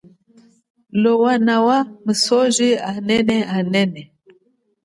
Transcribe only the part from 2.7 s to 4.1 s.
anene anene.